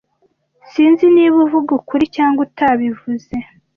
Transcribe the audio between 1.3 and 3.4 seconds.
uvuga ukuri cyangwa utabivuze.